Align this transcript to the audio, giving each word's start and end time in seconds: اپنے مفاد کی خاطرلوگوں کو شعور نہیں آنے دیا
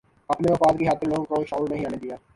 اپنے 0.29 0.51
مفاد 0.51 0.79
کی 0.79 0.87
خاطرلوگوں 0.87 1.25
کو 1.25 1.43
شعور 1.45 1.69
نہیں 1.69 1.85
آنے 1.85 1.97
دیا 1.97 2.15